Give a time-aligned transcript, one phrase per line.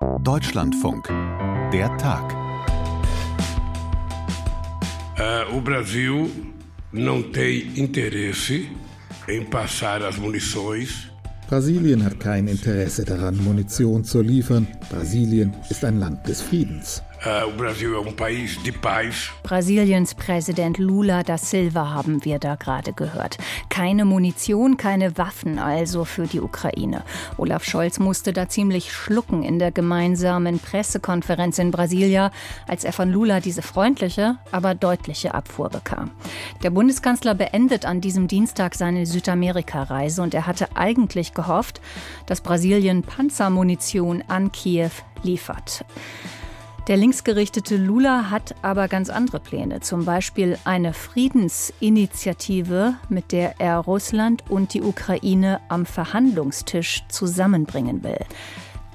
[0.00, 1.08] Deutschlandfunk.
[1.72, 2.32] Der Tag.
[5.18, 6.30] Uh, o Brasil
[6.92, 8.70] não tem interesse
[9.28, 11.10] em passar as munições
[11.48, 14.66] Brasilien hat kein Interesse daran, Munition zu liefern.
[14.90, 17.02] Brasilien ist ein Land des Friedens.
[17.26, 19.32] Uh, Brasil é um país de paz.
[19.42, 23.38] Brasiliens Präsident Lula da Silva haben wir da gerade gehört.
[23.68, 27.02] Keine Munition, keine Waffen also für die Ukraine.
[27.36, 32.30] Olaf Scholz musste da ziemlich schlucken in der gemeinsamen Pressekonferenz in Brasilia,
[32.68, 36.12] als er von Lula diese freundliche, aber deutliche Abfuhr bekam.
[36.62, 41.80] Der Bundeskanzler beendet an diesem Dienstag seine Südamerika-Reise und er hatte eigentlich gehofft,
[42.26, 44.90] dass Brasilien Panzermunition an Kiew
[45.24, 45.84] liefert.
[46.88, 53.76] Der linksgerichtete Lula hat aber ganz andere Pläne, zum Beispiel eine Friedensinitiative, mit der er
[53.76, 58.24] Russland und die Ukraine am Verhandlungstisch zusammenbringen will.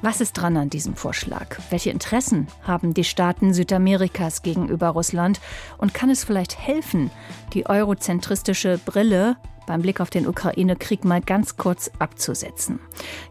[0.01, 1.59] Was ist dran an diesem Vorschlag?
[1.69, 5.39] Welche Interessen haben die Staaten Südamerikas gegenüber Russland?
[5.77, 7.11] Und kann es vielleicht helfen,
[7.53, 12.79] die eurozentristische Brille beim Blick auf den Ukraine-Krieg mal ganz kurz abzusetzen.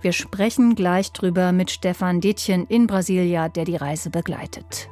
[0.01, 4.89] Wir sprechen gleich drüber mit Stefan Detjen in Brasilia, der die Reise begleitet.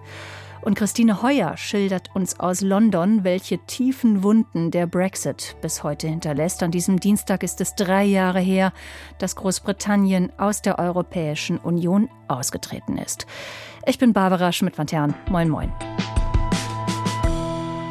[0.62, 6.62] Und Christine Heuer schildert uns aus London, welche tiefen Wunden der Brexit bis heute hinterlässt.
[6.62, 8.72] An diesem Dienstag ist es drei Jahre her,
[9.18, 13.26] dass Großbritannien aus der Europäischen Union ausgetreten ist.
[13.86, 15.72] Ich bin Barbara Schmidt-Van Moin, moin.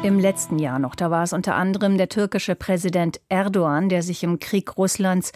[0.02, 4.22] Im letzten Jahr noch, da war es unter anderem der türkische Präsident Erdogan, der sich
[4.22, 5.30] im Krieg Russlands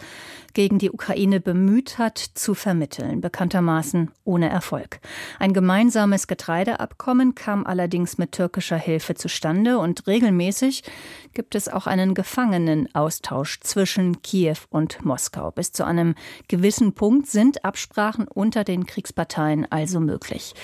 [0.55, 5.01] gegen die Ukraine bemüht hat, zu vermitteln, bekanntermaßen ohne Erfolg.
[5.37, 10.81] Ein gemeinsames Getreideabkommen kam allerdings mit türkischer Hilfe zustande und regelmäßig
[11.33, 15.51] gibt es auch einen Gefangenenaustausch zwischen Kiew und Moskau.
[15.51, 16.15] Bis zu einem
[16.47, 20.55] gewissen Punkt sind Absprachen unter den Kriegsparteien also möglich.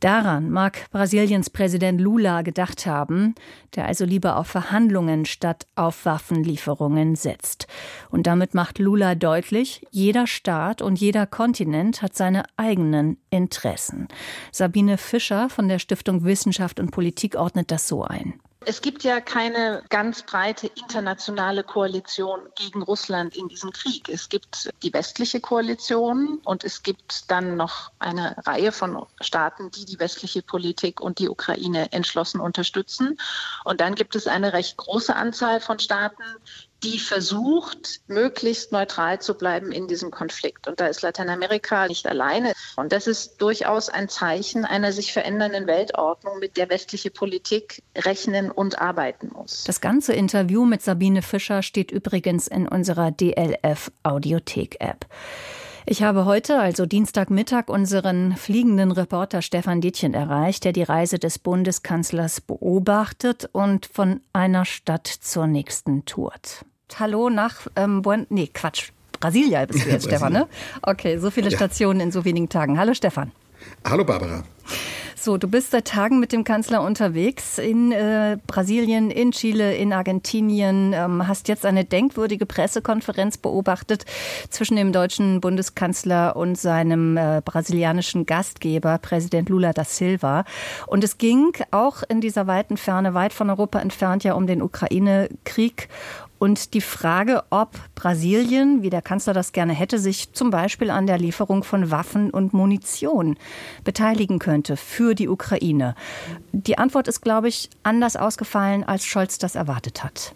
[0.00, 3.34] Daran mag Brasiliens Präsident Lula gedacht haben,
[3.74, 7.66] der also lieber auf Verhandlungen statt auf Waffenlieferungen setzt.
[8.10, 14.08] Und damit macht Lula deutlich, jeder Staat und jeder Kontinent hat seine eigenen Interessen.
[14.52, 18.34] Sabine Fischer von der Stiftung Wissenschaft und Politik ordnet das so ein.
[18.68, 24.08] Es gibt ja keine ganz breite internationale Koalition gegen Russland in diesem Krieg.
[24.08, 29.84] Es gibt die westliche Koalition und es gibt dann noch eine Reihe von Staaten, die
[29.84, 33.16] die westliche Politik und die Ukraine entschlossen unterstützen.
[33.64, 36.24] Und dann gibt es eine recht große Anzahl von Staaten,
[36.82, 40.68] die versucht, möglichst neutral zu bleiben in diesem Konflikt.
[40.68, 42.52] Und da ist Lateinamerika nicht alleine.
[42.76, 48.50] Und das ist durchaus ein Zeichen einer sich verändernden Weltordnung, mit der westliche Politik rechnen
[48.50, 49.64] und arbeiten muss.
[49.64, 55.06] Das ganze Interview mit Sabine Fischer steht übrigens in unserer DLF Audiothek-App.
[55.88, 61.38] Ich habe heute, also Dienstagmittag, unseren fliegenden Reporter Stefan Dietchen erreicht, der die Reise des
[61.38, 66.64] Bundeskanzlers beobachtet und von einer Stadt zur nächsten tourt.
[66.98, 70.48] Hallo nach ähm, Buen nee, Quatsch, Brasilia bist du jetzt, Stefan, ne?
[70.82, 72.80] Okay, so viele Stationen in so wenigen Tagen.
[72.80, 73.30] Hallo Stefan.
[73.84, 74.42] Hallo Barbara.
[75.26, 79.92] So, du bist seit Tagen mit dem Kanzler unterwegs in äh, Brasilien, in Chile, in
[79.92, 84.04] Argentinien, ähm, hast jetzt eine denkwürdige Pressekonferenz beobachtet
[84.50, 90.44] zwischen dem deutschen Bundeskanzler und seinem äh, brasilianischen Gastgeber, Präsident Lula da Silva.
[90.86, 94.62] Und es ging auch in dieser weiten Ferne, weit von Europa entfernt, ja um den
[94.62, 95.88] Ukraine-Krieg
[96.38, 101.06] und die Frage, ob Brasilien, wie der Kanzler das gerne hätte, sich zum Beispiel an
[101.06, 103.36] der Lieferung von Waffen und Munition
[103.84, 105.94] beteiligen könnte für die Ukraine.
[106.52, 110.34] Die Antwort ist, glaube ich, anders ausgefallen, als Scholz das erwartet hat.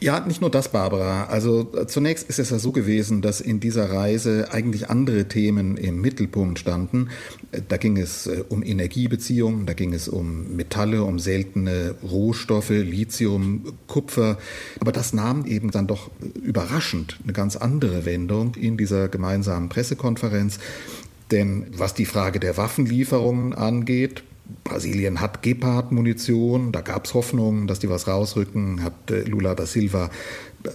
[0.00, 1.24] Ja, nicht nur das, Barbara.
[1.26, 5.76] Also äh, zunächst ist es ja so gewesen, dass in dieser Reise eigentlich andere Themen
[5.76, 7.10] im Mittelpunkt standen.
[7.52, 12.70] Äh, da ging es äh, um Energiebeziehungen, da ging es um Metalle, um seltene Rohstoffe,
[12.70, 14.38] Lithium, Kupfer.
[14.80, 16.10] Aber das nahm eben dann doch
[16.42, 20.58] überraschend eine ganz andere Wendung in dieser gemeinsamen Pressekonferenz.
[21.30, 24.24] Denn was die Frage der Waffenlieferungen angeht,
[24.64, 29.66] Brasilien hat Gepard-Munition, da gab es Hoffnungen, dass die was rausrücken, hat äh, Lula da
[29.66, 30.10] Silva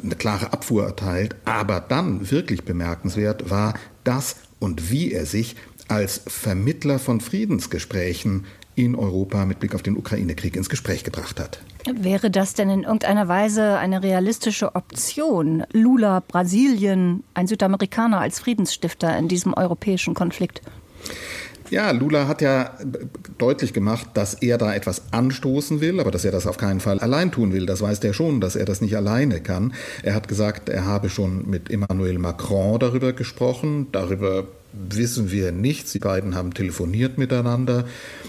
[0.01, 1.35] eine klare Abfuhr erteilt.
[1.45, 5.55] Aber dann wirklich bemerkenswert war das und wie er sich
[5.87, 8.45] als Vermittler von Friedensgesprächen
[8.75, 11.59] in Europa mit Blick auf den Ukraine-Krieg ins Gespräch gebracht hat.
[11.91, 15.63] Wäre das denn in irgendeiner Weise eine realistische Option?
[15.73, 20.61] Lula, Brasilien, ein Südamerikaner als Friedensstifter in diesem europäischen Konflikt?
[21.69, 22.71] Ja, Lula hat ja
[23.37, 26.99] deutlich gemacht, dass er da etwas anstoßen will, aber dass er das auf keinen Fall
[26.99, 27.65] allein tun will.
[27.65, 29.73] Das weiß er schon, dass er das nicht alleine kann.
[30.01, 35.91] Er hat gesagt, er habe schon mit Emmanuel Macron darüber gesprochen, darüber wissen wir nichts.
[35.91, 37.85] Die beiden haben telefoniert miteinander.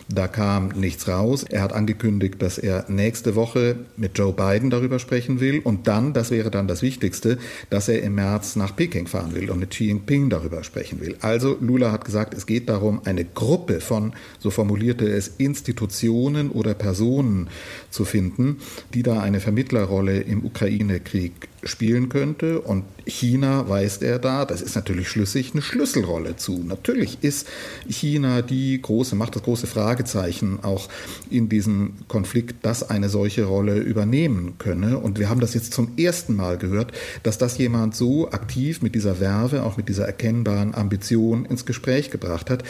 [0.08, 1.44] Da kam nichts raus.
[1.44, 5.60] Er hat angekündigt, dass er nächste Woche mit Joe Biden darüber sprechen will.
[5.62, 7.38] Und dann, das wäre dann das Wichtigste,
[7.68, 11.16] dass er im März nach Peking fahren will und mit Xi Jinping darüber sprechen will.
[11.20, 16.50] Also Lula hat gesagt, es geht darum, eine Gruppe von, so formulierte er es, Institutionen
[16.50, 17.48] oder Personen
[17.90, 18.58] zu finden,
[18.94, 22.60] die da eine Vermittlerrolle im Ukraine-Krieg spielen könnte.
[22.60, 26.62] Und China weist er da, das ist natürlich schlüssig, eine Schlüsselrolle zu.
[26.64, 27.46] Natürlich ist
[27.88, 30.88] China die große, macht das große Fragezeichen auch
[31.30, 34.98] in diesem Konflikt, dass eine solche Rolle übernehmen könne.
[34.98, 36.92] Und wir haben das jetzt zum ersten Mal gehört,
[37.22, 42.10] dass das jemand so aktiv mit dieser Werbe, auch mit dieser erkennbaren Ambition ins Gespräch
[42.10, 42.62] gebracht hat.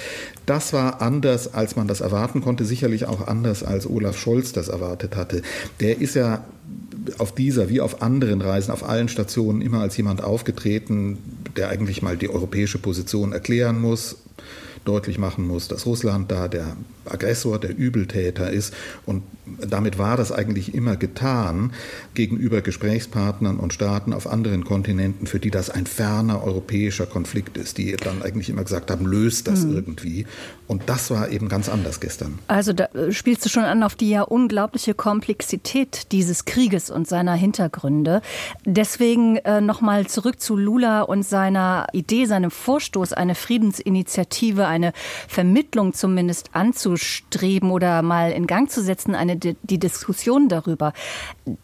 [0.46, 4.68] Das war anders, als man das erwarten konnte, sicherlich auch anders, als Olaf Scholz das
[4.68, 5.42] erwartet hatte.
[5.80, 6.44] Der ist ja
[7.18, 11.18] auf dieser wie auf anderen Reisen, auf allen Stationen immer als jemand aufgetreten,
[11.56, 14.16] der eigentlich mal die europäische Position erklären muss,
[14.84, 18.74] deutlich machen muss, dass Russland da der Aggressor, der Übeltäter ist.
[19.06, 19.22] Und
[19.58, 21.72] damit war das eigentlich immer getan
[22.14, 27.78] gegenüber Gesprächspartnern und Staaten auf anderen Kontinenten, für die das ein ferner europäischer Konflikt ist,
[27.78, 29.74] die dann eigentlich immer gesagt haben, löst das mhm.
[29.74, 30.26] irgendwie.
[30.66, 32.38] Und das war eben ganz anders gestern.
[32.46, 37.08] Also da äh, spielst du schon an auf die ja unglaubliche Komplexität dieses Krieges und
[37.08, 38.22] seiner Hintergründe.
[38.64, 44.92] Deswegen äh, nochmal zurück zu Lula und seiner Idee, seinem Vorstoß, eine Friedensinitiative, eine
[45.28, 50.92] Vermittlung zumindest anzustreben oder mal in Gang zu setzen, eine, die Diskussion darüber.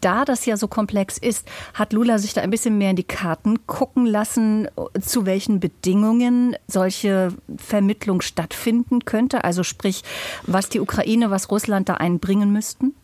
[0.00, 3.04] Da das ja so komplex ist, hat Lula sich da ein bisschen mehr in die
[3.04, 4.68] Karten gucken lassen,
[5.00, 9.44] zu welchen Bedingungen solche Vermittlung stattfinden finden könnte?
[9.44, 10.02] Also sprich,
[10.46, 12.94] was die Ukraine, was Russland da einbringen müssten?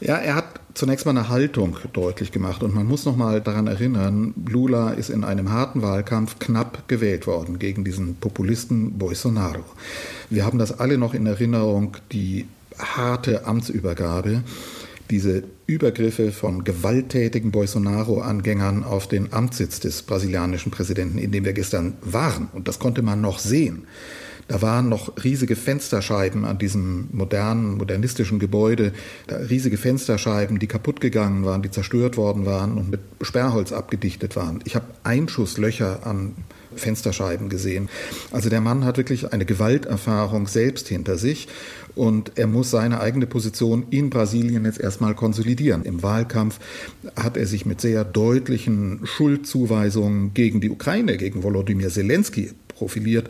[0.00, 2.62] Ja, er hat zunächst mal eine Haltung deutlich gemacht.
[2.62, 7.26] Und man muss noch mal daran erinnern, Lula ist in einem harten Wahlkampf knapp gewählt
[7.26, 9.64] worden gegen diesen Populisten Bolsonaro.
[10.30, 12.46] Wir haben das alle noch in Erinnerung, die
[12.78, 14.42] harte Amtsübergabe,
[15.10, 21.94] diese Übergriffe von gewalttätigen Bolsonaro-Angängern auf den Amtssitz des brasilianischen Präsidenten, in dem wir gestern
[22.02, 22.48] waren.
[22.52, 23.86] Und das konnte man noch sehen.
[24.50, 28.92] Da waren noch riesige Fensterscheiben an diesem modernen, modernistischen Gebäude,
[29.48, 34.58] riesige Fensterscheiben, die kaputt gegangen waren, die zerstört worden waren und mit Sperrholz abgedichtet waren.
[34.64, 36.34] Ich habe Einschusslöcher an
[36.74, 37.88] Fensterscheiben gesehen.
[38.32, 41.46] Also der Mann hat wirklich eine Gewalterfahrung selbst hinter sich
[41.94, 45.84] und er muss seine eigene Position in Brasilien jetzt erstmal konsolidieren.
[45.84, 46.58] Im Wahlkampf
[47.14, 53.28] hat er sich mit sehr deutlichen Schuldzuweisungen gegen die Ukraine, gegen Volodymyr Zelensky profiliert.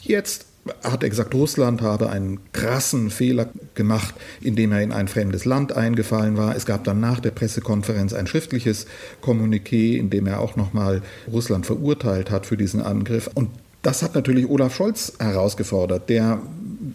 [0.00, 0.46] Jetzt
[0.82, 5.76] hat er gesagt, Russland habe einen krassen Fehler gemacht, indem er in ein fremdes Land
[5.76, 6.56] eingefallen war.
[6.56, 8.86] Es gab dann nach der Pressekonferenz ein schriftliches
[9.22, 13.28] Kommuniqué, in dem er auch nochmal Russland verurteilt hat für diesen Angriff.
[13.34, 13.50] Und
[13.82, 16.40] das hat natürlich Olaf Scholz herausgefordert, der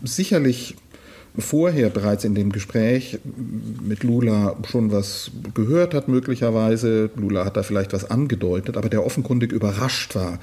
[0.03, 0.75] sicherlich
[1.39, 3.19] vorher bereits in dem Gespräch
[3.81, 7.09] mit Lula schon was gehört hat, möglicherweise.
[7.15, 10.39] Lula hat da vielleicht was angedeutet, aber der offenkundig überrascht war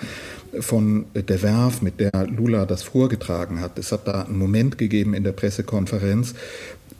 [0.60, 3.78] von der Werf, mit der Lula das vorgetragen hat.
[3.78, 6.34] Es hat da einen Moment gegeben in der Pressekonferenz,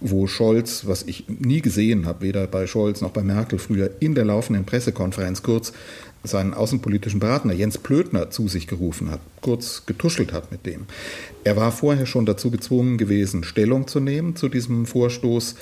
[0.01, 4.15] wo Scholz, was ich nie gesehen habe, weder bei Scholz noch bei Merkel früher, in
[4.15, 5.73] der laufenden Pressekonferenz kurz
[6.27, 10.87] seinen außenpolitischen Berater Jens Plötner zu sich gerufen hat, kurz getuschelt hat mit dem.
[11.45, 15.57] Er war vorher schon dazu gezwungen gewesen, Stellung zu nehmen zu diesem Vorstoß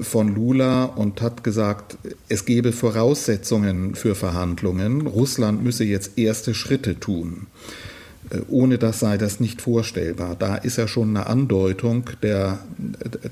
[0.00, 1.96] von Lula und hat gesagt,
[2.28, 5.06] es gebe Voraussetzungen für Verhandlungen.
[5.06, 7.46] Russland müsse jetzt erste Schritte tun.
[8.30, 10.36] Äh, ohne das sei das nicht vorstellbar.
[10.38, 12.58] Da ist ja schon eine Andeutung der,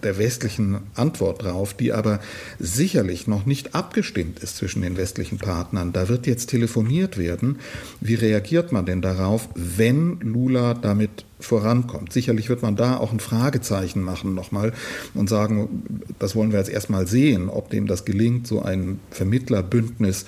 [0.02, 2.20] der westlichen Antwort drauf, die aber
[2.58, 5.92] sicherlich noch nicht abgestimmt ist zwischen den westlichen Partnern.
[5.92, 7.58] Da wird jetzt telefoniert werden.
[8.00, 12.12] Wie reagiert man denn darauf, wenn Lula damit vorankommt?
[12.12, 14.72] Sicherlich wird man da auch ein Fragezeichen machen nochmal
[15.14, 15.82] und sagen,
[16.18, 20.26] das wollen wir jetzt erstmal sehen, ob dem das gelingt, so ein Vermittlerbündnis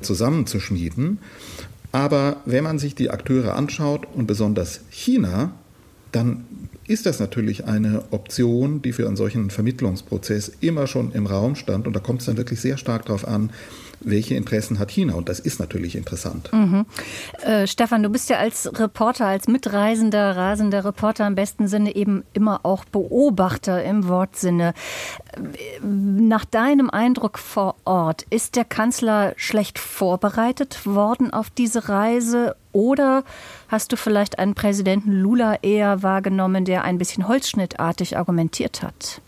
[0.00, 1.18] zusammenzuschmieden.
[1.92, 5.52] Aber wenn man sich die Akteure anschaut und besonders China,
[6.12, 6.44] dann
[6.86, 11.86] ist das natürlich eine Option, die für einen solchen Vermittlungsprozess immer schon im Raum stand.
[11.86, 13.50] Und da kommt es dann wirklich sehr stark darauf an,
[14.00, 15.14] welche Interessen hat China?
[15.14, 16.52] Und das ist natürlich interessant.
[16.52, 16.86] Mhm.
[17.42, 22.24] Äh, Stefan, du bist ja als Reporter, als mitreisender, rasender Reporter im besten Sinne eben
[22.32, 24.74] immer auch Beobachter im Wortsinne.
[25.82, 33.24] Nach deinem Eindruck vor Ort, ist der Kanzler schlecht vorbereitet worden auf diese Reise oder
[33.68, 39.20] hast du vielleicht einen Präsidenten Lula eher wahrgenommen, der ein bisschen holzschnittartig argumentiert hat?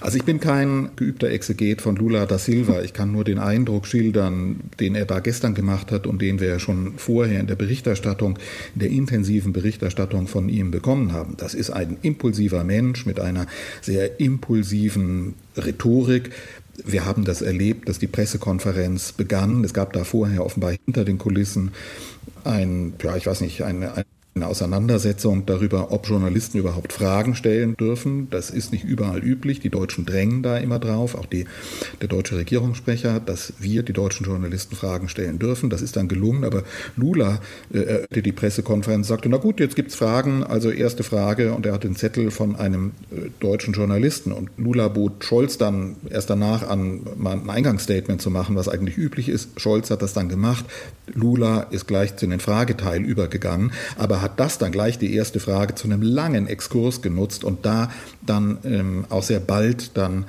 [0.00, 2.82] Also ich bin kein geübter Exeget von Lula da Silva.
[2.82, 6.58] Ich kann nur den Eindruck schildern, den er da gestern gemacht hat und den wir
[6.58, 8.38] schon vorher in der Berichterstattung,
[8.74, 11.34] in der intensiven Berichterstattung von ihm bekommen haben.
[11.36, 13.46] Das ist ein impulsiver Mensch mit einer
[13.82, 16.30] sehr impulsiven Rhetorik.
[16.84, 19.64] Wir haben das erlebt, dass die Pressekonferenz begann.
[19.64, 21.72] Es gab da vorher offenbar hinter den Kulissen
[22.44, 24.04] ein, ja, ich weiß nicht, eine, eine
[24.36, 28.28] eine Auseinandersetzung darüber, ob Journalisten überhaupt Fragen stellen dürfen.
[28.30, 29.60] Das ist nicht überall üblich.
[29.60, 31.46] Die Deutschen drängen da immer drauf, auch die,
[32.02, 35.70] der deutsche Regierungssprecher, dass wir, die deutschen Journalisten, Fragen stellen dürfen.
[35.70, 36.62] Das ist dann gelungen, aber
[36.96, 37.40] Lula
[37.72, 40.44] äh, die Pressekonferenz sagte, na gut, jetzt gibt's Fragen.
[40.44, 44.88] Also erste Frage und er hat den Zettel von einem äh, deutschen Journalisten und Lula
[44.88, 49.58] bot Scholz dann erst danach an, mal ein Eingangsstatement zu machen, was eigentlich üblich ist.
[49.58, 50.66] Scholz hat das dann gemacht.
[51.14, 55.76] Lula ist gleich zu den Frageteil übergegangen, aber hat das dann gleich die erste Frage
[55.76, 57.92] zu einem langen Exkurs genutzt und da
[58.24, 60.24] dann ähm, auch sehr bald dann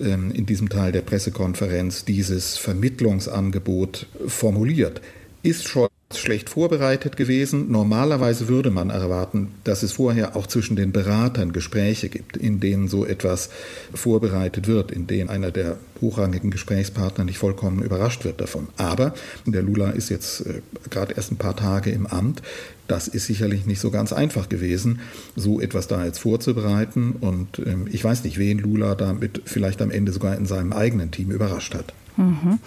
[0.00, 5.00] ähm, in diesem Teil der Pressekonferenz dieses Vermittlungsangebot formuliert.
[5.44, 7.70] Ist Scholz schlecht vorbereitet gewesen.
[7.70, 12.86] Normalerweise würde man erwarten, dass es vorher auch zwischen den Beratern Gespräche gibt, in denen
[12.86, 13.50] so etwas
[13.92, 18.68] vorbereitet wird, in denen einer der hochrangigen Gesprächspartner nicht vollkommen überrascht wird davon.
[18.76, 19.14] Aber
[19.46, 22.42] der Lula ist jetzt äh, gerade erst ein paar Tage im Amt.
[22.88, 25.00] Das ist sicherlich nicht so ganz einfach gewesen,
[25.34, 27.16] so etwas da jetzt vorzubereiten.
[27.20, 31.10] Und ähm, ich weiß nicht, wen Lula damit vielleicht am Ende sogar in seinem eigenen
[31.10, 31.92] Team überrascht hat.
[32.16, 32.58] Mhm.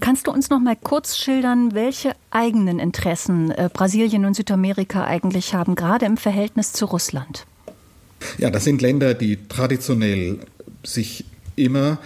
[0.00, 5.54] Kannst du uns noch mal kurz schildern, welche eigenen Interessen äh, Brasilien und Südamerika eigentlich
[5.54, 7.46] haben, gerade im Verhältnis zu Russland?
[8.38, 10.38] Ja, das sind Länder, die traditionell
[10.82, 11.98] sich immer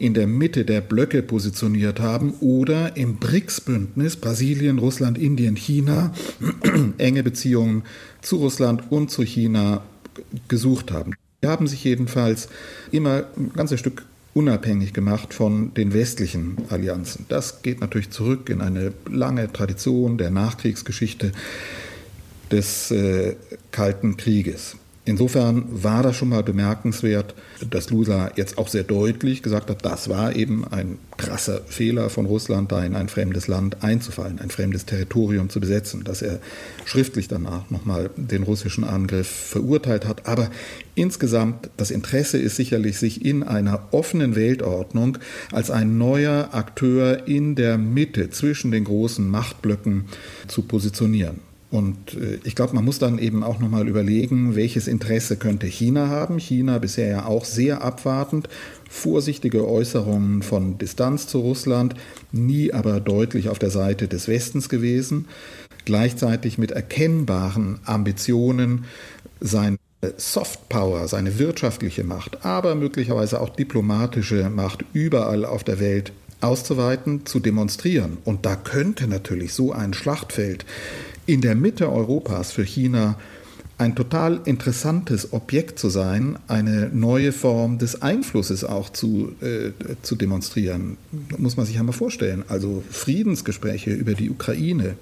[0.00, 6.12] in der Mitte der Blöcke positioniert haben oder im BRICS-Bündnis Brasilien, Russland, Indien, China
[6.98, 7.82] enge Beziehungen
[8.22, 9.84] zu Russland und zu China
[10.48, 11.12] gesucht haben.
[11.42, 12.48] Die haben sich jedenfalls
[12.90, 17.26] immer ein ganzes Stück unabhängig gemacht von den westlichen Allianzen.
[17.28, 21.32] Das geht natürlich zurück in eine lange Tradition der Nachkriegsgeschichte
[22.50, 23.36] des äh,
[23.70, 24.76] Kalten Krieges.
[25.06, 27.34] Insofern war das schon mal bemerkenswert,
[27.68, 32.26] dass Lula jetzt auch sehr deutlich gesagt hat, das war eben ein krasser Fehler von
[32.26, 36.38] Russland, da in ein fremdes Land einzufallen, ein fremdes Territorium zu besetzen, dass er
[36.84, 40.26] schriftlich danach nochmal den russischen Angriff verurteilt hat.
[40.26, 40.50] Aber
[40.94, 45.16] insgesamt, das Interesse ist sicherlich, sich in einer offenen Weltordnung
[45.50, 50.04] als ein neuer Akteur in der Mitte zwischen den großen Machtblöcken
[50.46, 51.49] zu positionieren.
[51.70, 56.08] Und äh, ich glaube, man muss dann eben auch nochmal überlegen, welches Interesse könnte China
[56.08, 56.38] haben.
[56.38, 58.48] China bisher ja auch sehr abwartend,
[58.88, 61.94] vorsichtige Äußerungen von Distanz zu Russland,
[62.32, 65.26] nie aber deutlich auf der Seite des Westens gewesen,
[65.84, 68.84] gleichzeitig mit erkennbaren Ambitionen,
[69.40, 69.78] seine
[70.16, 77.38] Softpower, seine wirtschaftliche Macht, aber möglicherweise auch diplomatische Macht überall auf der Welt auszuweiten, zu
[77.38, 78.18] demonstrieren.
[78.24, 80.64] Und da könnte natürlich so ein Schlachtfeld
[81.30, 83.16] in der Mitte Europas für China
[83.78, 89.70] ein total interessantes Objekt zu sein, eine neue Form des Einflusses auch zu, äh,
[90.02, 90.96] zu demonstrieren.
[91.38, 92.42] Muss man sich einmal vorstellen.
[92.48, 94.96] Also Friedensgespräche über die Ukraine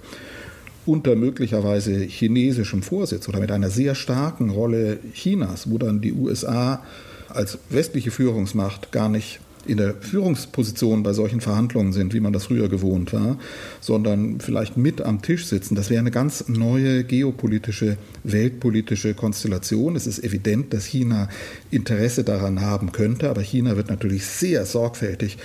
[0.84, 6.84] unter möglicherweise chinesischem Vorsitz oder mit einer sehr starken Rolle Chinas, wo dann die USA
[7.30, 12.46] als westliche Führungsmacht gar nicht in der Führungsposition bei solchen Verhandlungen sind, wie man das
[12.46, 13.38] früher gewohnt war,
[13.80, 15.74] sondern vielleicht mit am Tisch sitzen.
[15.74, 19.94] Das wäre eine ganz neue geopolitische, weltpolitische Konstellation.
[19.94, 21.28] Es ist evident, dass China
[21.70, 25.36] Interesse daran haben könnte, aber China wird natürlich sehr sorgfältig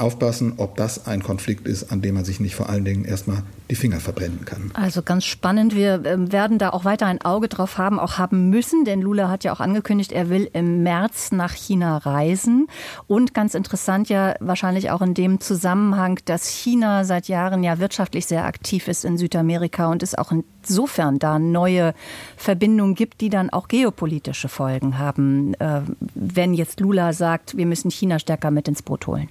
[0.00, 3.42] aufpassen, ob das ein Konflikt ist, an dem man sich nicht vor allen Dingen erstmal
[3.70, 4.70] die Finger verbrennen kann.
[4.74, 5.74] Also ganz spannend.
[5.74, 9.28] Wir ähm, werden da auch weiter ein Auge drauf haben, auch haben müssen, denn Lula
[9.28, 12.66] hat ja auch angekündigt, er will im März nach China reisen.
[13.06, 18.26] Und ganz interessant ja wahrscheinlich auch in dem Zusammenhang, dass China seit Jahren ja wirtschaftlich
[18.26, 21.94] sehr aktiv ist in Südamerika und es auch insofern da neue
[22.36, 25.82] Verbindungen gibt, die dann auch geopolitische Folgen haben, äh,
[26.14, 29.28] wenn jetzt Lula sagt, wir müssen China stärker mit ins Boot holen.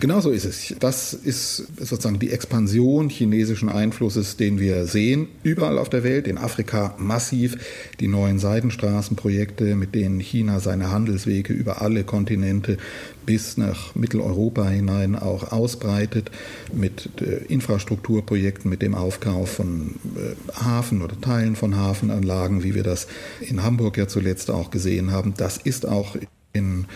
[0.00, 0.74] Genau so ist es.
[0.78, 6.38] Das ist sozusagen die Expansion chinesischen Einflusses, den wir sehen, überall auf der Welt, in
[6.38, 7.56] Afrika massiv,
[7.98, 12.76] die neuen Seidenstraßenprojekte, mit denen China seine Handelswege über alle Kontinente
[13.26, 16.30] bis nach Mitteleuropa hinein auch ausbreitet,
[16.72, 22.84] mit äh, Infrastrukturprojekten, mit dem Aufkauf von äh, Hafen oder Teilen von Hafenanlagen, wie wir
[22.84, 23.08] das
[23.40, 25.34] in Hamburg ja zuletzt auch gesehen haben.
[25.36, 26.16] Das ist auch
[26.52, 26.86] in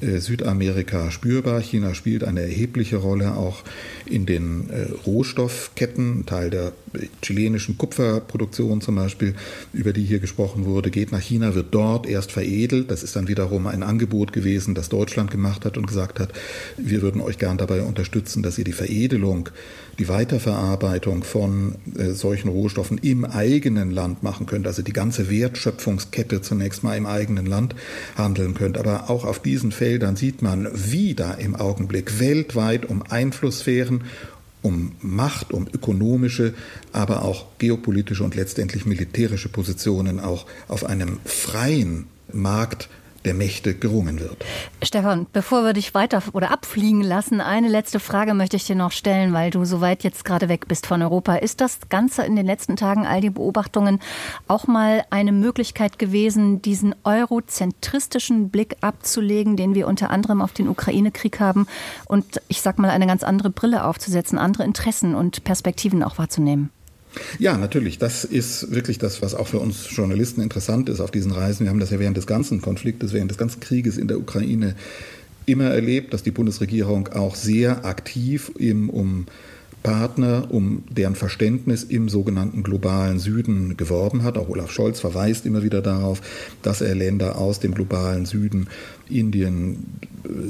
[0.00, 1.60] äh, Südamerika spürbar.
[1.60, 3.62] China spielt eine erhebliche Rolle auch
[4.06, 6.24] in den äh, Rohstoffketten.
[6.26, 9.34] Teil der äh, chilenischen Kupferproduktion zum Beispiel,
[9.72, 12.90] über die hier gesprochen wurde, geht nach China, wird dort erst veredelt.
[12.90, 16.32] Das ist dann wiederum ein Angebot gewesen, das Deutschland gemacht hat und gesagt hat,
[16.76, 19.50] wir würden euch gern dabei unterstützen, dass ihr die Veredelung
[19.98, 26.40] die Weiterverarbeitung von äh, solchen Rohstoffen im eigenen Land machen könnt, also die ganze Wertschöpfungskette
[26.42, 27.74] zunächst mal im eigenen Land
[28.16, 28.78] handeln könnt.
[28.78, 34.04] Aber auch auf diesen Feldern sieht man, wie da im Augenblick weltweit um Einflusssphären
[34.62, 36.54] um Macht, um ökonomische,
[36.92, 42.88] aber auch geopolitische und letztendlich militärische Positionen auch auf einem freien Markt
[43.24, 44.44] der Mächte gerungen wird.
[44.82, 48.92] Stefan, bevor wir dich weiter oder abfliegen lassen, eine letzte Frage möchte ich dir noch
[48.92, 51.36] stellen, weil du so weit jetzt gerade weg bist von Europa.
[51.36, 54.00] Ist das Ganze in den letzten Tagen, all die Beobachtungen,
[54.48, 60.68] auch mal eine Möglichkeit gewesen, diesen eurozentristischen Blick abzulegen, den wir unter anderem auf den
[60.68, 61.66] Ukraine-Krieg haben
[62.06, 66.70] und ich sag mal eine ganz andere Brille aufzusetzen, andere Interessen und Perspektiven auch wahrzunehmen?
[67.38, 67.98] Ja, natürlich.
[67.98, 71.64] Das ist wirklich das, was auch für uns Journalisten interessant ist auf diesen Reisen.
[71.64, 74.74] Wir haben das ja während des ganzen Konfliktes, während des ganzen Krieges in der Ukraine
[75.46, 79.26] immer erlebt, dass die Bundesregierung auch sehr aktiv eben um
[79.82, 84.38] Partner, um deren Verständnis im sogenannten globalen Süden geworben hat.
[84.38, 86.20] Auch Olaf Scholz verweist immer wieder darauf,
[86.62, 88.68] dass er Länder aus dem globalen Süden,
[89.18, 89.98] Indien,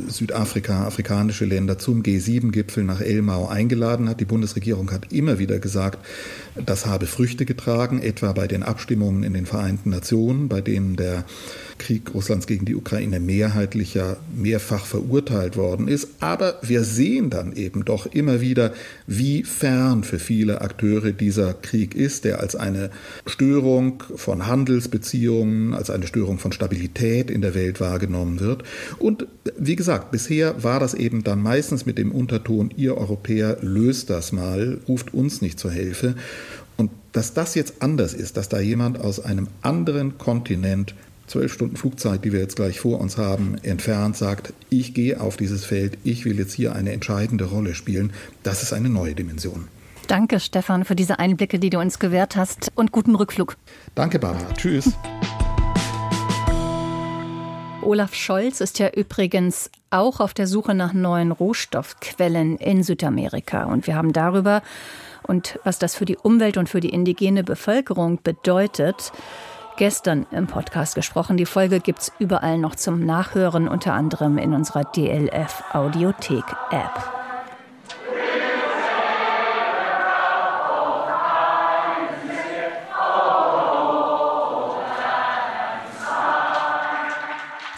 [0.08, 4.20] Südafrika, afrikanische Länder zum G7-Gipfel nach Elmau eingeladen hat.
[4.20, 5.98] Die Bundesregierung hat immer wieder gesagt,
[6.54, 11.24] das habe Früchte getragen, etwa bei den Abstimmungen in den Vereinten Nationen, bei denen der
[11.82, 16.08] Krieg Russlands gegen die Ukraine mehrheitlich ja mehrfach verurteilt worden ist.
[16.20, 18.72] Aber wir sehen dann eben doch immer wieder,
[19.08, 22.90] wie fern für viele Akteure dieser Krieg ist, der als eine
[23.26, 28.62] Störung von Handelsbeziehungen, als eine Störung von Stabilität in der Welt wahrgenommen wird.
[29.00, 29.26] Und
[29.58, 34.30] wie gesagt, bisher war das eben dann meistens mit dem Unterton, ihr Europäer löst das
[34.30, 36.14] mal, ruft uns nicht zur Hilfe.
[36.76, 40.94] Und dass das jetzt anders ist, dass da jemand aus einem anderen Kontinent
[41.26, 45.36] zwölf Stunden Flugzeit, die wir jetzt gleich vor uns haben, entfernt, sagt, ich gehe auf
[45.36, 48.12] dieses Feld, ich will jetzt hier eine entscheidende Rolle spielen,
[48.42, 49.68] das ist eine neue Dimension.
[50.08, 53.56] Danke, Stefan, für diese Einblicke, die du uns gewährt hast und guten Rückflug.
[53.94, 54.52] Danke, Barbara.
[54.54, 54.92] Tschüss.
[57.82, 63.64] Olaf Scholz ist ja übrigens auch auf der Suche nach neuen Rohstoffquellen in Südamerika.
[63.64, 64.62] Und wir haben darüber
[65.22, 69.12] und was das für die Umwelt und für die indigene Bevölkerung bedeutet,
[69.82, 71.36] gestern im Podcast gesprochen.
[71.36, 77.21] Die Folge gibt es überall noch zum Nachhören, unter anderem in unserer DLF Audiothek App.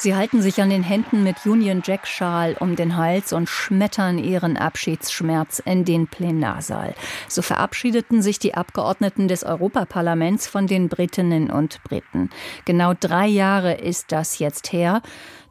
[0.05, 4.19] Sie halten sich an den Händen mit Union Jack Schal um den Hals und schmettern
[4.19, 6.95] ihren Abschiedsschmerz in den Plenarsaal.
[7.27, 12.29] So verabschiedeten sich die Abgeordneten des Europaparlaments von den Britinnen und Briten.
[12.67, 15.01] Genau drei Jahre ist das jetzt her,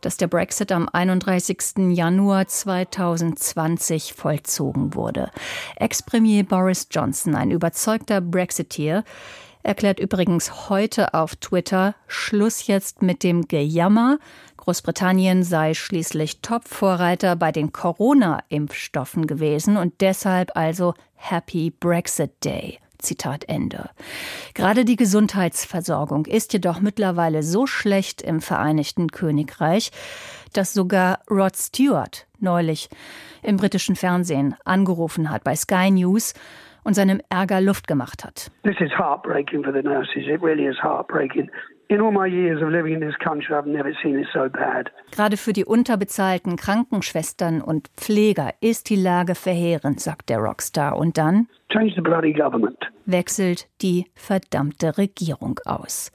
[0.01, 1.89] dass der Brexit am 31.
[1.89, 5.31] Januar 2020 vollzogen wurde.
[5.77, 9.03] Ex-Premier Boris Johnson, ein überzeugter Brexiteer,
[9.63, 14.19] erklärt übrigens heute auf Twitter Schluss jetzt mit dem Gejammer.
[14.57, 22.79] Großbritannien sei schließlich Top-Vorreiter bei den Corona-Impfstoffen gewesen und deshalb also Happy Brexit Day.
[22.99, 23.89] Zitat Ende.
[24.53, 29.91] Gerade die Gesundheitsversorgung ist jedoch mittlerweile so schlecht im Vereinigten Königreich,
[30.53, 32.89] dass sogar Rod Stewart neulich
[33.41, 36.33] im britischen Fernsehen angerufen hat bei Sky News
[36.83, 38.51] und seinem Ärger Luft gemacht hat.
[38.63, 40.27] This is heartbreaking for the nurses.
[40.27, 41.49] It really is heartbreaking.
[45.11, 50.97] Gerade für die unterbezahlten Krankenschwestern und Pfleger ist die Lage verheerend, sagt der Rockstar.
[50.97, 51.47] Und dann
[53.05, 56.11] wechselt die verdammte Regierung aus.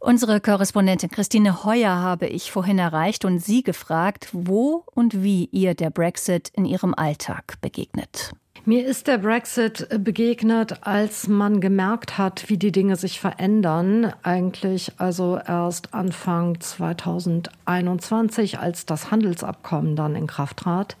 [0.00, 5.74] Unsere Korrespondentin Christine Heuer habe ich vorhin erreicht und sie gefragt, wo und wie ihr
[5.74, 8.34] der Brexit in ihrem Alltag begegnet.
[8.68, 14.12] Mir ist der Brexit begegnet, als man gemerkt hat, wie die Dinge sich verändern.
[14.22, 20.98] Eigentlich also erst Anfang 2021, als das Handelsabkommen dann in Kraft trat.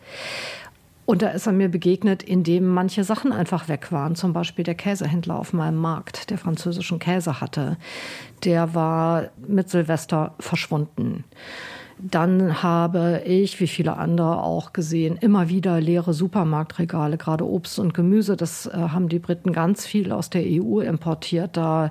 [1.04, 4.16] Und da ist er mir begegnet, indem manche Sachen einfach weg waren.
[4.16, 7.76] Zum Beispiel der Käsehändler auf meinem Markt, der französischen Käse hatte.
[8.44, 11.24] Der war mit Silvester verschwunden.
[12.00, 17.92] Dann habe ich, wie viele andere auch gesehen, immer wieder leere Supermarktregale, gerade Obst und
[17.92, 18.36] Gemüse.
[18.36, 21.56] Das äh, haben die Briten ganz viel aus der EU importiert.
[21.56, 21.90] Da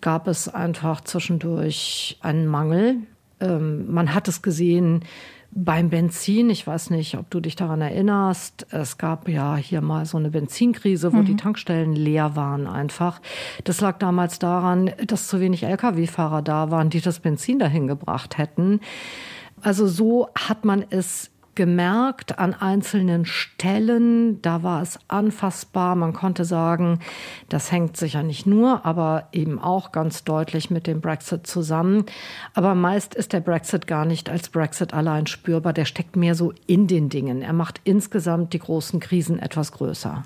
[0.00, 2.96] gab es einfach zwischendurch einen Mangel.
[3.40, 5.04] Ähm, man hat es gesehen
[5.54, 6.50] beim Benzin.
[6.50, 8.66] Ich weiß nicht, ob du dich daran erinnerst.
[8.70, 11.24] Es gab ja hier mal so eine Benzinkrise, wo mhm.
[11.26, 13.20] die Tankstellen leer waren einfach.
[13.62, 18.36] Das lag damals daran, dass zu wenig Lkw-Fahrer da waren, die das Benzin dahin gebracht
[18.38, 18.80] hätten.
[19.62, 24.40] Also so hat man es gemerkt an einzelnen Stellen.
[24.42, 25.94] Da war es anfassbar.
[25.94, 27.00] Man konnte sagen,
[27.48, 32.04] das hängt sicher nicht nur, aber eben auch ganz deutlich mit dem Brexit zusammen.
[32.54, 35.72] Aber meist ist der Brexit gar nicht als Brexit allein spürbar.
[35.72, 37.42] Der steckt mehr so in den Dingen.
[37.42, 40.22] Er macht insgesamt die großen Krisen etwas größer.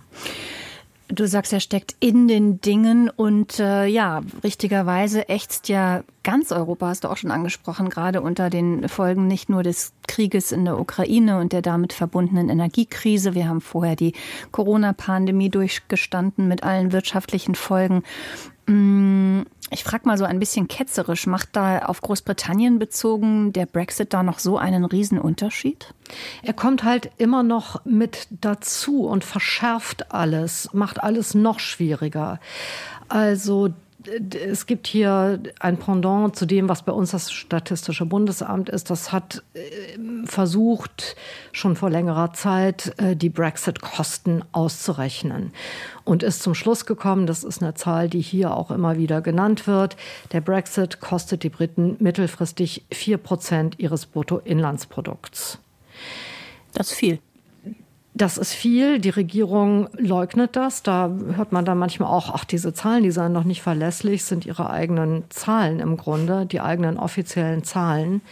[1.08, 6.88] Du sagst, er steckt in den Dingen und äh, ja, richtigerweise ächzt ja ganz Europa,
[6.88, 10.78] hast du auch schon angesprochen, gerade unter den Folgen nicht nur des Krieges in der
[10.78, 13.34] Ukraine und der damit verbundenen Energiekrise.
[13.34, 14.12] Wir haben vorher die
[14.52, 18.02] Corona-Pandemie durchgestanden mit allen wirtschaftlichen Folgen.
[18.66, 24.12] Mm, ich frage mal so ein bisschen ketzerisch, macht da auf Großbritannien bezogen der Brexit
[24.12, 25.92] da noch so einen Riesenunterschied?
[26.42, 32.40] Er kommt halt immer noch mit dazu und verschärft alles, macht alles noch schwieriger.
[33.08, 33.70] Also
[34.30, 38.90] es gibt hier ein Pendant zu dem, was bei uns das Statistische Bundesamt ist.
[38.90, 39.60] Das hat äh,
[40.24, 41.16] versucht,
[41.52, 45.52] schon vor längerer Zeit äh, die Brexit-Kosten auszurechnen
[46.08, 49.66] und ist zum Schluss gekommen, das ist eine Zahl, die hier auch immer wieder genannt
[49.66, 49.96] wird,
[50.32, 55.58] der Brexit kostet die Briten mittelfristig vier Prozent ihres Bruttoinlandsprodukts.
[56.72, 57.18] Das ist viel.
[58.14, 58.98] Das ist viel.
[59.00, 60.82] Die Regierung leugnet das.
[60.82, 64.46] Da hört man dann manchmal auch, ach, diese Zahlen, die seien noch nicht verlässlich, sind
[64.46, 68.22] ihre eigenen Zahlen im Grunde, die eigenen offiziellen Zahlen.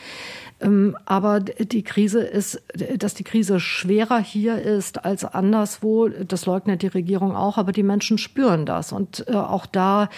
[0.59, 2.63] Ähm, aber die Krise ist,
[2.97, 7.83] dass die Krise schwerer hier ist als anderswo, das leugnet die Regierung auch, aber die
[7.83, 8.93] Menschen spüren das.
[8.93, 10.09] Und äh, auch da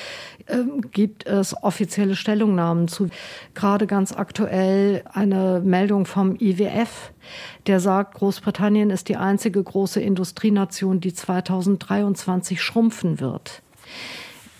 [0.46, 3.09] ähm, gibt es offizielle Stellungnahmen zu.
[3.55, 7.12] Gerade ganz aktuell eine Meldung vom IWF,
[7.66, 13.62] der sagt, Großbritannien ist die einzige große Industrienation, die 2023 schrumpfen wird.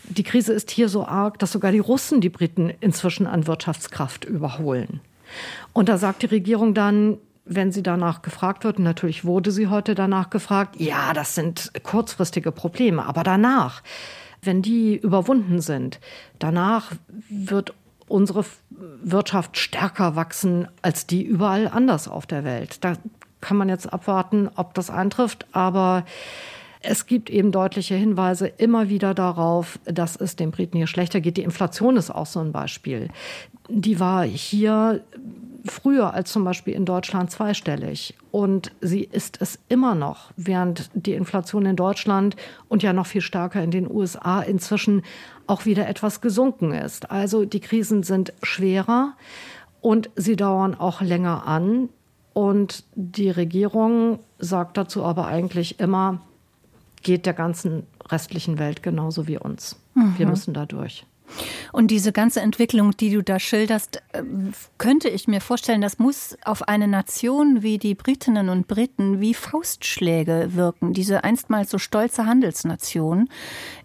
[0.09, 4.25] Die Krise ist hier so arg, dass sogar die Russen die Briten inzwischen an Wirtschaftskraft
[4.25, 5.01] überholen.
[5.73, 9.95] Und da sagt die Regierung dann, wenn sie danach gefragt wird, natürlich wurde sie heute
[9.95, 13.83] danach gefragt, ja, das sind kurzfristige Probleme, aber danach,
[14.43, 15.99] wenn die überwunden sind,
[16.39, 16.93] danach
[17.29, 17.73] wird
[18.07, 18.45] unsere
[19.03, 22.85] Wirtschaft stärker wachsen als die überall anders auf der Welt.
[22.85, 22.95] Da
[23.41, 26.05] kann man jetzt abwarten, ob das eintrifft, aber
[26.81, 31.37] es gibt eben deutliche Hinweise immer wieder darauf, dass es den Briten hier schlechter geht.
[31.37, 33.09] Die Inflation ist auch so ein Beispiel.
[33.69, 35.03] Die war hier
[35.65, 38.15] früher als zum Beispiel in Deutschland zweistellig.
[38.31, 42.37] Und sie ist es immer noch, während die Inflation in Deutschland
[42.69, 45.03] und ja noch viel stärker in den USA inzwischen
[45.47, 47.11] auch wieder etwas gesunken ist.
[47.11, 49.15] Also die Krisen sind schwerer
[49.81, 51.89] und sie dauern auch länger an.
[52.35, 56.21] Und die Regierung sagt dazu aber eigentlich immer,
[57.03, 59.77] geht der ganzen restlichen Welt genauso wie uns.
[59.95, 60.15] Mhm.
[60.19, 61.05] Wir müssen da durch.
[61.73, 64.23] Und diese ganze Entwicklung, die du da schilderst, äh,
[64.79, 69.35] könnte ich mir vorstellen, das muss auf eine Nation wie die Britinnen und Briten wie
[69.35, 70.93] Faustschläge wirken.
[70.93, 73.29] Diese einstmals so stolze Handelsnation,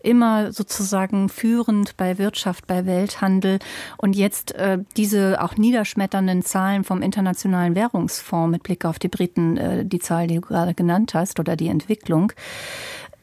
[0.01, 3.59] immer sozusagen führend bei Wirtschaft, bei Welthandel
[3.97, 9.57] und jetzt äh, diese auch niederschmetternden Zahlen vom Internationalen Währungsfonds mit Blick auf die Briten,
[9.57, 12.31] äh, die Zahl, die du gerade genannt hast oder die Entwicklung.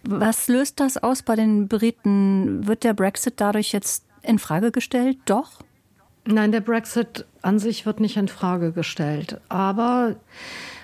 [0.02, 2.66] Was löst das aus bei den Briten?
[2.66, 5.18] Wird der Brexit dadurch jetzt in Frage gestellt?
[5.24, 5.60] Doch?
[6.26, 9.40] Nein, der Brexit an sich wird nicht in Frage gestellt.
[9.48, 10.16] Aber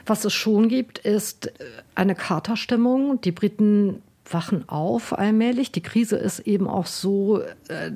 [0.07, 1.53] was es schon gibt, ist
[1.94, 3.20] eine Katerstimmung.
[3.20, 5.72] Die Briten wachen auf allmählich.
[5.72, 7.90] Die Krise ist eben auch so, äh,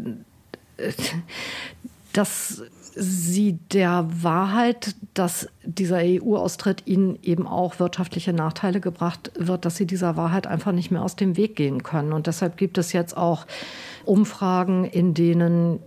[2.12, 2.62] dass
[2.94, 9.86] sie der Wahrheit, dass dieser EU-Austritt ihnen eben auch wirtschaftliche Nachteile gebracht wird, dass sie
[9.86, 12.12] dieser Wahrheit einfach nicht mehr aus dem Weg gehen können.
[12.12, 13.46] Und deshalb gibt es jetzt auch
[14.04, 15.80] Umfragen, in denen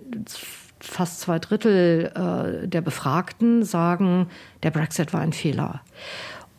[0.80, 4.28] fast zwei Drittel äh, der Befragten sagen,
[4.64, 5.82] der Brexit war ein Fehler.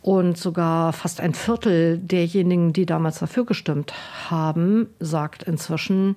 [0.01, 3.93] Und sogar fast ein Viertel derjenigen, die damals dafür gestimmt
[4.29, 6.15] haben, sagt inzwischen,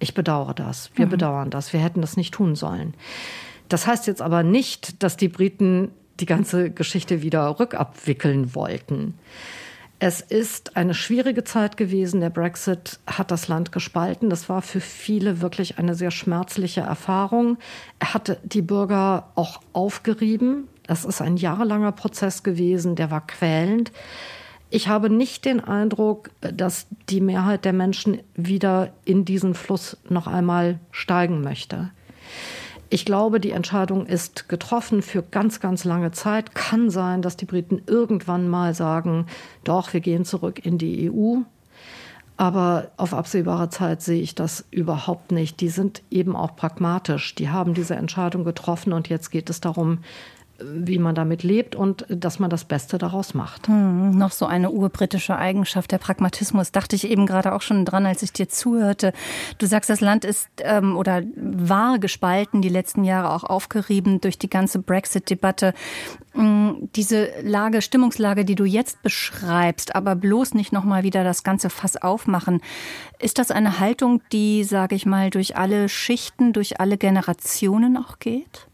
[0.00, 1.10] ich bedauere das, wir mhm.
[1.10, 2.94] bedauern das, wir hätten das nicht tun sollen.
[3.68, 9.14] Das heißt jetzt aber nicht, dass die Briten die ganze Geschichte wieder rückabwickeln wollten.
[10.00, 12.20] Es ist eine schwierige Zeit gewesen.
[12.20, 14.30] Der Brexit hat das Land gespalten.
[14.30, 17.58] Das war für viele wirklich eine sehr schmerzliche Erfahrung.
[17.98, 20.68] Er hatte die Bürger auch aufgerieben.
[20.86, 23.92] Das ist ein jahrelanger Prozess gewesen, der war quälend.
[24.70, 30.26] Ich habe nicht den Eindruck, dass die Mehrheit der Menschen wieder in diesen Fluss noch
[30.26, 31.90] einmal steigen möchte.
[32.90, 36.54] Ich glaube, die Entscheidung ist getroffen für ganz, ganz lange Zeit.
[36.54, 39.26] Kann sein, dass die Briten irgendwann mal sagen,
[39.64, 41.40] doch, wir gehen zurück in die EU.
[42.38, 45.60] Aber auf absehbare Zeit sehe ich das überhaupt nicht.
[45.60, 47.34] Die sind eben auch pragmatisch.
[47.34, 49.98] Die haben diese Entscheidung getroffen und jetzt geht es darum,
[50.60, 53.68] wie man damit lebt und dass man das Beste daraus macht.
[53.68, 58.06] Hm, noch so eine urbritische Eigenschaft, der Pragmatismus, dachte ich eben gerade auch schon dran,
[58.06, 59.12] als ich dir zuhörte.
[59.58, 64.38] Du sagst, das Land ist ähm, oder war gespalten, die letzten Jahre auch aufgerieben durch
[64.38, 65.74] die ganze Brexit-Debatte.
[66.32, 71.70] Hm, diese Lage, Stimmungslage, die du jetzt beschreibst, aber bloß nicht nochmal wieder das ganze
[71.70, 72.60] Fass aufmachen.
[73.20, 78.18] Ist das eine Haltung, die, sage ich mal, durch alle Schichten, durch alle Generationen auch
[78.18, 78.67] geht?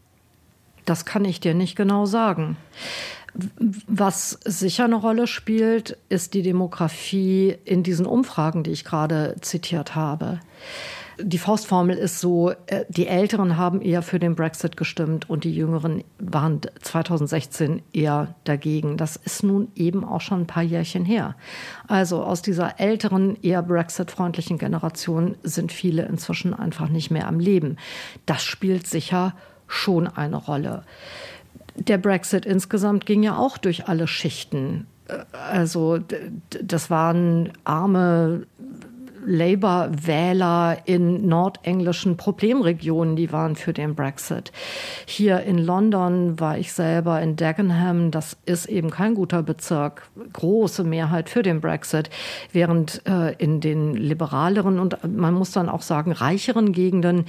[0.85, 2.57] Das kann ich dir nicht genau sagen.
[3.87, 9.95] Was sicher eine Rolle spielt, ist die Demografie in diesen Umfragen, die ich gerade zitiert
[9.95, 10.39] habe.
[11.17, 15.55] Die Faustformel ist so, äh, die Älteren haben eher für den Brexit gestimmt und die
[15.55, 18.97] Jüngeren waren 2016 eher dagegen.
[18.97, 21.35] Das ist nun eben auch schon ein paar Jährchen her.
[21.87, 27.77] Also aus dieser älteren, eher Brexit-freundlichen Generation sind viele inzwischen einfach nicht mehr am Leben.
[28.25, 29.33] Das spielt sicher
[29.67, 30.83] schon eine Rolle.
[31.75, 34.87] Der Brexit insgesamt ging ja auch durch alle Schichten.
[35.07, 35.99] Äh, also
[36.49, 38.47] das waren arme
[39.25, 44.51] Labour-Wähler in nordenglischen Problemregionen, die waren für den Brexit.
[45.05, 50.83] Hier in London war ich selber in Dagenham, das ist eben kein guter Bezirk, große
[50.83, 52.09] Mehrheit für den Brexit,
[52.51, 57.25] während äh, in den liberaleren und man muss dann auch sagen reicheren Gegenden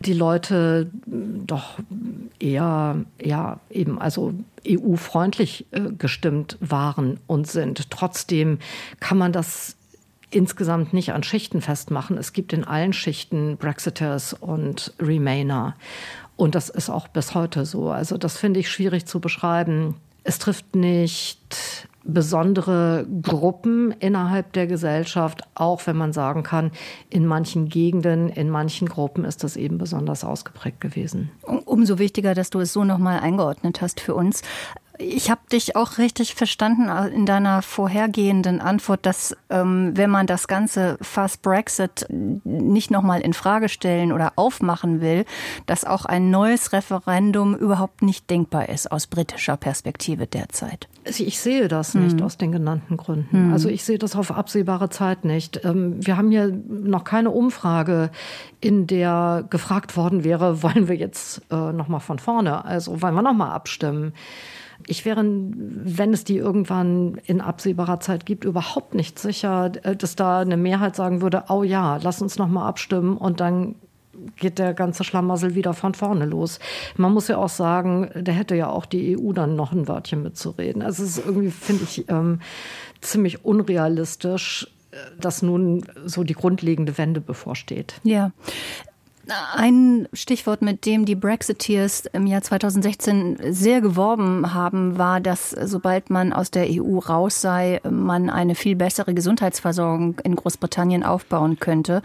[0.00, 1.78] die Leute doch
[2.38, 4.34] eher, ja, eben, also
[4.66, 7.90] EU-freundlich äh, gestimmt waren und sind.
[7.90, 8.58] Trotzdem
[9.00, 9.77] kann man das
[10.30, 12.18] insgesamt nicht an Schichten festmachen.
[12.18, 15.76] Es gibt in allen Schichten Brexiters und Remainer.
[16.36, 17.90] Und das ist auch bis heute so.
[17.90, 19.96] Also das finde ich schwierig zu beschreiben.
[20.24, 26.72] Es trifft nicht besondere Gruppen innerhalb der Gesellschaft, auch wenn man sagen kann,
[27.10, 31.30] in manchen Gegenden, in manchen Gruppen ist das eben besonders ausgeprägt gewesen.
[31.42, 34.42] Umso wichtiger, dass du es so nochmal eingeordnet hast für uns.
[35.00, 40.26] Ich habe dich auch richtig verstanden äh, in deiner vorhergehenden Antwort, dass ähm, wenn man
[40.26, 45.24] das ganze Fast Brexit nicht nochmal in Frage stellen oder aufmachen will,
[45.66, 50.88] dass auch ein neues Referendum überhaupt nicht denkbar ist aus britischer Perspektive derzeit.
[51.04, 52.26] Ich sehe das nicht hm.
[52.26, 53.28] aus den genannten Gründen.
[53.30, 53.52] Hm.
[53.52, 55.64] Also ich sehe das auf absehbare Zeit nicht.
[55.64, 58.10] Ähm, wir haben hier noch keine Umfrage,
[58.60, 63.22] in der gefragt worden wäre, wollen wir jetzt äh, nochmal von vorne, also wollen wir
[63.22, 64.12] nochmal abstimmen.
[64.86, 70.16] Ich wäre, wenn es die irgendwann in absehbarer Zeit gibt, überhaupt nicht sicher, äh, dass
[70.16, 73.74] da eine Mehrheit sagen würde, oh ja, lass uns noch mal abstimmen und dann
[74.36, 76.58] geht der ganze Schlamassel wieder von vorne los.
[76.96, 80.22] Man muss ja auch sagen, da hätte ja auch die EU dann noch ein Wörtchen
[80.22, 80.82] mitzureden.
[80.82, 82.40] Also es ist irgendwie, finde ich, ähm,
[83.00, 87.94] ziemlich unrealistisch, äh, dass nun so die grundlegende Wende bevorsteht.
[88.02, 88.32] Ja,
[89.54, 96.10] ein Stichwort, mit dem die Brexiteers im Jahr 2016 sehr geworben haben, war, dass sobald
[96.10, 102.02] man aus der EU raus sei, man eine viel bessere Gesundheitsversorgung in Großbritannien aufbauen könnte.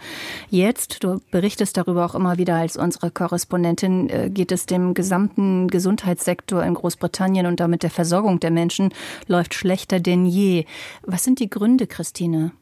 [0.50, 5.68] Jetzt, du berichtest darüber auch immer wieder als unsere Korrespondentin, äh, geht es dem gesamten
[5.68, 8.92] Gesundheitssektor in Großbritannien und damit der Versorgung der Menschen
[9.26, 10.66] läuft schlechter denn je.
[11.02, 12.52] Was sind die Gründe, Christine?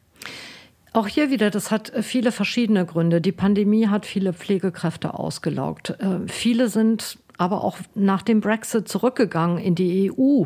[0.95, 3.21] Auch hier wieder, das hat äh, viele verschiedene Gründe.
[3.21, 5.91] Die Pandemie hat viele Pflegekräfte ausgelaugt.
[5.91, 10.45] Äh, viele sind aber auch nach dem Brexit zurückgegangen in die EU,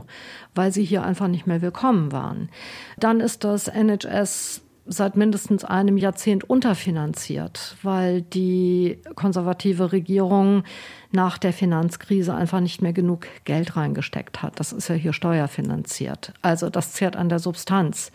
[0.55, 2.49] weil sie hier einfach nicht mehr willkommen waren.
[2.97, 10.63] Dann ist das NHS seit mindestens einem Jahrzehnt unterfinanziert, weil die konservative Regierung
[11.11, 14.59] nach der Finanzkrise einfach nicht mehr genug Geld reingesteckt hat.
[14.61, 16.33] Das ist ja hier steuerfinanziert.
[16.43, 18.13] Also das zehrt an der Substanz.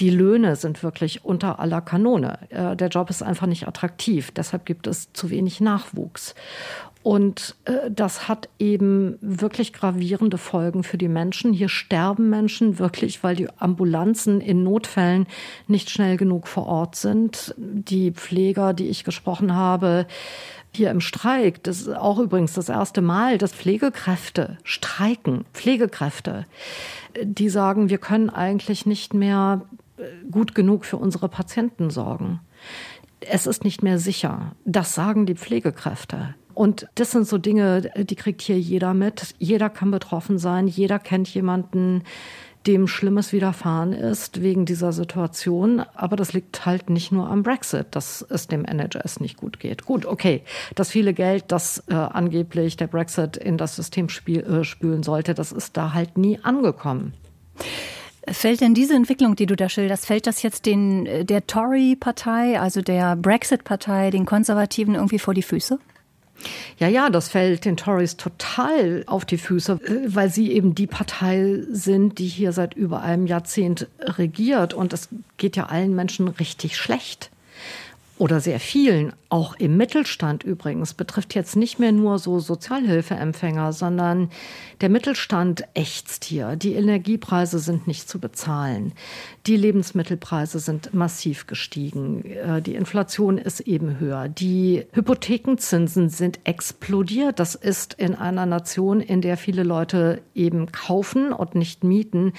[0.00, 2.38] Die Löhne sind wirklich unter aller Kanone.
[2.50, 4.30] Äh, der Job ist einfach nicht attraktiv.
[4.32, 6.34] Deshalb gibt es zu wenig Nachwuchs.
[7.02, 11.52] Und äh, das hat eben wirklich gravierende Folgen für die Menschen.
[11.52, 15.26] Hier sterben Menschen wirklich, weil die Ambulanzen in Notfällen
[15.66, 17.54] nicht schnell genug vor Ort sind.
[17.56, 20.06] Die Pfleger, die ich gesprochen habe,
[20.74, 26.46] hier im Streik, das ist auch übrigens das erste Mal, dass Pflegekräfte streiken, Pflegekräfte,
[27.22, 29.62] die sagen, wir können eigentlich nicht mehr
[29.98, 32.40] äh, gut genug für unsere Patienten sorgen.
[33.20, 34.52] Es ist nicht mehr sicher.
[34.64, 36.34] Das sagen die Pflegekräfte.
[36.54, 39.34] Und das sind so Dinge, die kriegt hier jeder mit.
[39.38, 40.68] Jeder kann betroffen sein.
[40.68, 42.02] Jeder kennt jemanden,
[42.66, 45.82] dem Schlimmes widerfahren ist wegen dieser Situation.
[45.94, 49.84] Aber das liegt halt nicht nur am Brexit, dass es dem NHS nicht gut geht.
[49.84, 50.42] Gut, okay,
[50.74, 55.34] das viele Geld, das äh, angeblich der Brexit in das System spiel, äh, spülen sollte,
[55.34, 57.14] das ist da halt nie angekommen.
[58.28, 62.60] Fällt denn diese Entwicklung, die du da schilderst, fällt das jetzt den, äh, der Tory-Partei,
[62.60, 65.80] also der Brexit-Partei, den Konservativen irgendwie vor die Füße?
[66.78, 70.86] Ja, ja, das fällt den Tories total auf die Füße, äh, weil sie eben die
[70.86, 74.74] Partei sind, die hier seit über einem Jahrzehnt regiert.
[74.74, 77.30] Und es geht ja allen Menschen richtig schlecht
[78.22, 84.30] oder sehr vielen, auch im Mittelstand übrigens, betrifft jetzt nicht mehr nur so Sozialhilfeempfänger, sondern
[84.80, 86.54] der Mittelstand ächzt hier.
[86.54, 88.92] Die Energiepreise sind nicht zu bezahlen.
[89.48, 92.24] Die Lebensmittelpreise sind massiv gestiegen.
[92.24, 94.28] Äh, die Inflation ist eben höher.
[94.28, 97.40] Die Hypothekenzinsen sind explodiert.
[97.40, 102.34] Das ist in einer Nation, in der viele Leute eben kaufen und nicht mieten,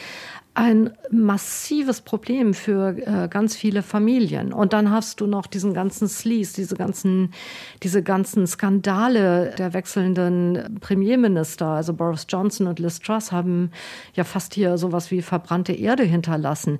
[0.56, 4.54] ein massives Problem für äh, ganz viele Familien.
[4.54, 7.34] Und dann hast du noch diesen ganzen Sleaze, diese ganzen,
[7.82, 11.66] diese ganzen Skandale der wechselnden Premierminister.
[11.66, 13.72] Also Boris Johnson und Liz Truss haben
[14.14, 16.78] ja fast hier sowas wie verbrannte Erde hinterlassen.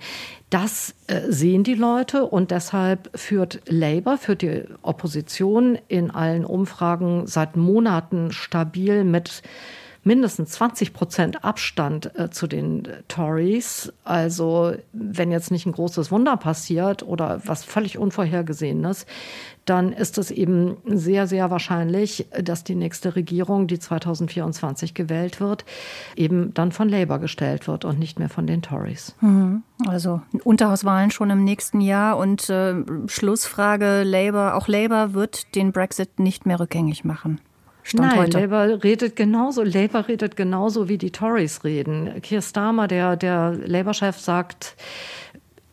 [0.52, 7.26] Das äh, sehen die Leute und deshalb führt Labour, führt die Opposition in allen Umfragen
[7.26, 9.42] seit Monaten stabil mit
[10.04, 13.92] mindestens 20 Prozent Abstand äh, zu den Tories.
[14.04, 19.06] Also wenn jetzt nicht ein großes Wunder passiert oder was völlig Unvorhergesehenes,
[19.66, 25.64] dann ist es eben sehr, sehr wahrscheinlich, dass die nächste Regierung, die 2024 gewählt wird,
[26.16, 29.16] eben dann von Labour gestellt wird und nicht mehr von den Tories.
[29.22, 29.64] Mhm.
[29.88, 32.76] Also Unterhauswahlen schon im nächsten Jahr und äh,
[33.08, 37.40] Schlussfrage, Labour, auch Labour wird den Brexit nicht mehr rückgängig machen.
[37.84, 38.40] Stand Nein, heute.
[38.40, 39.64] Labour redet genauso.
[39.64, 42.22] Labour redet genauso, wie die Tories reden.
[42.22, 44.76] Keir Starmer, der, der Labour-Chef, sagt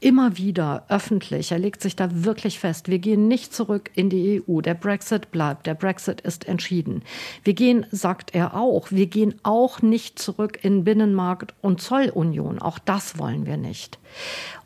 [0.00, 4.42] immer wieder öffentlich, er legt sich da wirklich fest, wir gehen nicht zurück in die
[4.48, 4.60] EU.
[4.60, 5.66] Der Brexit bleibt.
[5.66, 7.02] Der Brexit ist entschieden.
[7.44, 12.60] Wir gehen, sagt er auch, wir gehen auch nicht zurück in Binnenmarkt und Zollunion.
[12.60, 13.98] Auch das wollen wir nicht.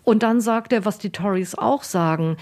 [0.04, 2.36] Und dann sagt er, was die Tories auch sagen,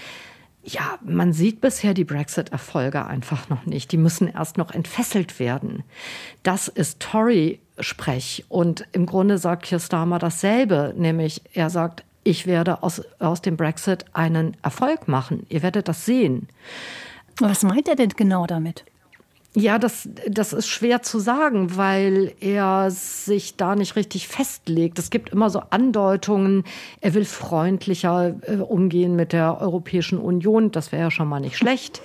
[0.63, 3.91] ja, man sieht bisher die Brexit-Erfolge einfach noch nicht.
[3.91, 5.83] Die müssen erst noch entfesselt werden.
[6.41, 8.45] Das ist Tory-Sprech.
[8.47, 13.57] Und im Grunde sagt Keir Starmer dasselbe, nämlich er sagt, ich werde aus, aus dem
[13.57, 15.45] Brexit einen Erfolg machen.
[15.49, 16.47] Ihr werdet das sehen.
[17.39, 18.85] Was meint er denn genau damit?
[19.55, 24.97] Ja, das, das ist schwer zu sagen, weil er sich da nicht richtig festlegt.
[24.97, 26.63] Es gibt immer so Andeutungen,
[27.01, 30.71] er will freundlicher äh, umgehen mit der Europäischen Union.
[30.71, 32.01] Das wäre ja schon mal nicht schlecht.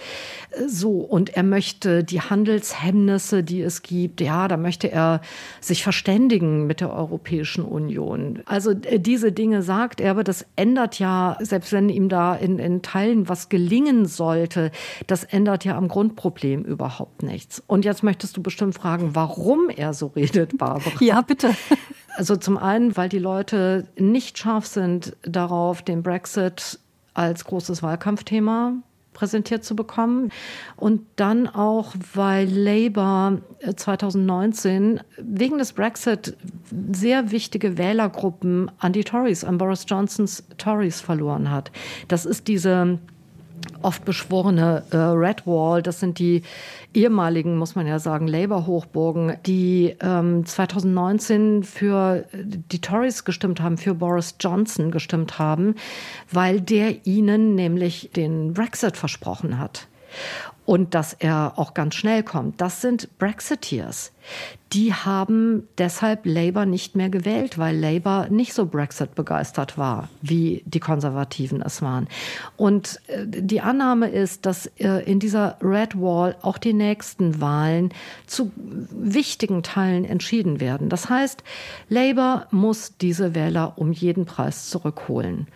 [0.67, 5.21] So, und er möchte die Handelshemmnisse, die es gibt, ja, da möchte er
[5.61, 8.43] sich verständigen mit der Europäischen Union.
[8.47, 12.59] Also äh, diese Dinge sagt er, aber das ändert ja, selbst wenn ihm da in,
[12.59, 14.71] in Teilen was gelingen sollte,
[15.07, 17.63] das ändert ja am Grundproblem überhaupt nichts.
[17.69, 20.93] Und jetzt möchtest du bestimmt fragen, warum er so redet, Barbara.
[21.01, 21.55] Ja, bitte.
[22.17, 26.81] Also zum einen, weil die Leute nicht scharf sind darauf, den Brexit
[27.15, 28.73] als großes Wahlkampfthema
[29.13, 30.31] präsentiert zu bekommen.
[30.77, 33.41] Und dann auch, weil Labour
[33.75, 36.37] 2019 äh, wegen des Brexit
[36.93, 41.71] sehr wichtige Wählergruppen an die Tories, an Boris Johnsons Tories verloren hat.
[42.09, 42.99] Das ist diese
[43.83, 46.43] oft beschworene äh, Red Wall, das sind die
[46.95, 53.95] ehemaligen, muss man ja sagen, Labour-Hochburgen, die ähm, 2019 für die Tories gestimmt haben, für
[53.95, 55.75] Boris Johnson gestimmt haben,
[56.31, 59.87] weil der ihnen nämlich den Brexit versprochen hat
[60.69, 62.61] und dass er auch ganz schnell kommt.
[62.61, 64.13] Das sind Brexiteers.
[64.75, 70.63] Die haben deshalb Labour nicht mehr gewählt, weil Labour nicht so Brexit begeistert war, wie
[70.67, 72.07] die Konservativen es waren.
[72.59, 77.95] Und äh, die Annahme ist, dass äh, in dieser Red Wall auch die nächsten Wahlen
[78.27, 80.91] zu wichtigen Teilen entschieden werden.
[80.91, 81.43] Das heißt,
[81.89, 85.47] Labour muss diese Wähler um jeden Preis zurückholen.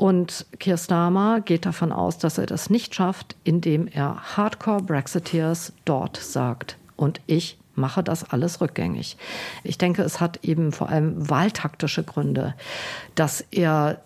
[0.00, 6.16] Und Keir Starmer geht davon aus, dass er das nicht schafft, indem er Hardcore-Brexiteers dort
[6.16, 6.78] sagt.
[6.96, 9.18] Und ich mache das alles rückgängig.
[9.62, 12.54] Ich denke, es hat eben vor allem wahltaktische Gründe,
[13.14, 14.00] dass er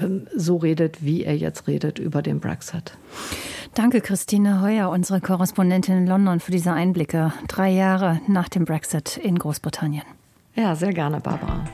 [0.00, 2.98] ähm, so redet, wie er jetzt redet über den Brexit.
[3.74, 7.32] Danke, Christine Heuer, unsere Korrespondentin in London, für diese Einblicke.
[7.46, 10.02] Drei Jahre nach dem Brexit in Großbritannien.
[10.56, 11.64] Ja, sehr gerne, Barbara.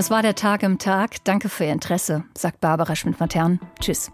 [0.00, 1.22] Das war der Tag im Tag.
[1.24, 3.60] Danke für Ihr Interesse, sagt Barbara Schmidt-Matern.
[3.80, 4.10] Tschüss.